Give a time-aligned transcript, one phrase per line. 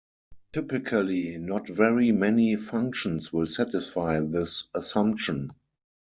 [0.51, 5.51] Typically not very many functions will satisfy this assumption.